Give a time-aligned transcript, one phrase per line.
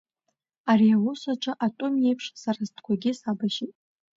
[0.71, 3.71] Ари аус аҿы атәым иеиԥш сара стәқәагьы сабашьит.